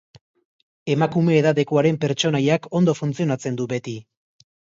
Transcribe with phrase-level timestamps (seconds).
[0.93, 3.97] Emakume edadekoaren pertsonaiak ondo funtzionatzen du beti.